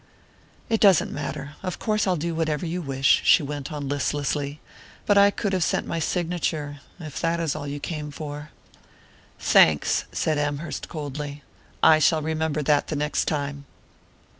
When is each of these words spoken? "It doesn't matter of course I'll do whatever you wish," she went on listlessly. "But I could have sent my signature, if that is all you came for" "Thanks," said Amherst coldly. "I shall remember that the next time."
"It 0.67 0.79
doesn't 0.81 1.13
matter 1.13 1.53
of 1.61 1.77
course 1.77 2.07
I'll 2.07 2.15
do 2.15 2.33
whatever 2.33 2.65
you 2.65 2.81
wish," 2.81 3.21
she 3.23 3.43
went 3.43 3.71
on 3.71 3.87
listlessly. 3.87 4.59
"But 5.05 5.15
I 5.15 5.29
could 5.29 5.53
have 5.53 5.63
sent 5.63 5.85
my 5.85 5.99
signature, 5.99 6.79
if 6.99 7.19
that 7.21 7.39
is 7.39 7.55
all 7.55 7.67
you 7.67 7.79
came 7.79 8.09
for" 8.09 8.49
"Thanks," 9.53 10.05
said 10.11 10.39
Amherst 10.39 10.89
coldly. 10.89 11.43
"I 11.83 11.99
shall 11.99 12.23
remember 12.23 12.63
that 12.63 12.87
the 12.87 12.95
next 12.95 13.25
time." 13.25 13.65